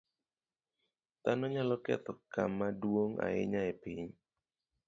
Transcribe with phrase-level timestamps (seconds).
[1.23, 4.09] Dhano nyalo ketho kama duong' ahinya e piny.